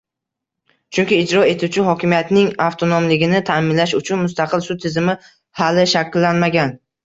Chunki 0.97 1.19
ijro 1.23 1.43
etuvchi 1.49 1.83
hokimiyatning 1.89 2.49
avtonomligini 2.69 3.43
ta'minlash 3.53 3.95
uchun 4.03 4.23
mustaqil 4.25 4.67
sud 4.71 4.85
tizimi 4.89 5.19
hali 5.65 5.89
shakllanmagan 5.97 6.79